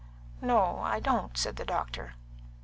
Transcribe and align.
"No, 0.41 0.79
I 0.79 0.99
don't," 0.99 1.37
said 1.37 1.57
the 1.57 1.63
doctor. 1.63 2.15